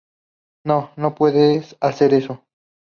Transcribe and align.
No, 0.65 0.89
no 0.97 1.13
puedes 1.13 1.75
hacer 1.79 2.15
eso. 2.15 2.43